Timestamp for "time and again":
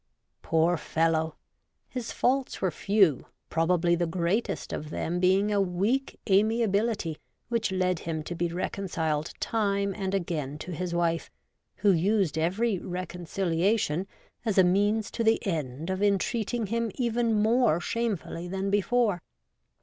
9.39-10.57